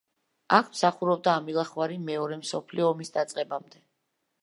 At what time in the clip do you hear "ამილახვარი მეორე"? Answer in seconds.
1.43-2.41